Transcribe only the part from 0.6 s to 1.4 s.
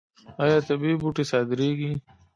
طبیعي بوټي